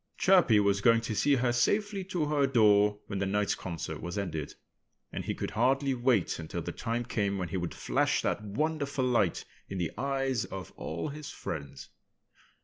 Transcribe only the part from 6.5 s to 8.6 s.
the time came when he would flash that